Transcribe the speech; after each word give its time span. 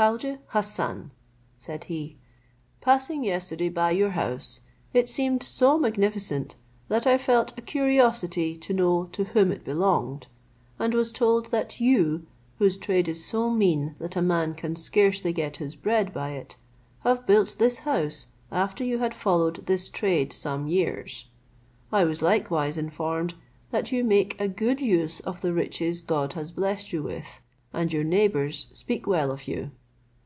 "Khaujeh 0.00 0.38
Hassan," 0.46 1.10
said 1.58 1.84
he, 1.84 2.16
"passing 2.80 3.22
yesterday 3.22 3.68
by 3.68 3.90
your 3.90 4.08
house, 4.12 4.62
it 4.94 5.10
seemed 5.10 5.42
so 5.42 5.76
magnificent 5.78 6.54
that 6.88 7.06
I 7.06 7.18
felt 7.18 7.52
a 7.58 7.60
curiosity 7.60 8.56
to 8.56 8.72
know 8.72 9.04
to 9.12 9.24
whom 9.24 9.52
it 9.52 9.62
belonged, 9.62 10.26
and 10.78 10.94
was 10.94 11.12
told 11.12 11.50
that 11.50 11.80
you, 11.82 12.26
whose 12.58 12.78
trade 12.78 13.08
is 13.10 13.22
so 13.26 13.50
mean 13.50 13.94
that 13.98 14.16
a 14.16 14.22
man 14.22 14.54
can 14.54 14.74
scarcely 14.74 15.34
get 15.34 15.58
his 15.58 15.76
bread 15.76 16.14
by 16.14 16.30
it, 16.30 16.56
have 17.00 17.26
built 17.26 17.56
this 17.58 17.80
house 17.80 18.28
after 18.50 18.82
you 18.82 19.00
had 19.00 19.12
followed 19.12 19.66
this 19.66 19.90
trade 19.90 20.32
some 20.32 20.66
years. 20.66 21.26
I 21.92 22.04
was 22.04 22.22
likewise 22.22 22.78
informed 22.78 23.34
that 23.70 23.92
you 23.92 24.02
make 24.02 24.40
a 24.40 24.48
good 24.48 24.80
use 24.80 25.20
of 25.20 25.42
the 25.42 25.52
riches 25.52 26.00
God 26.00 26.32
has 26.34 26.52
blessed 26.52 26.90
you 26.90 27.02
with, 27.02 27.38
and 27.74 27.92
your 27.92 28.04
neighbours 28.04 28.68
speak 28.72 29.06
well 29.06 29.30
of 29.30 29.46
you. 29.46 29.70